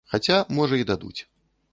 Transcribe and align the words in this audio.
Хаця, 0.11 0.37
можа, 0.59 0.79
і 0.83 0.87
дадуць. 0.93 1.21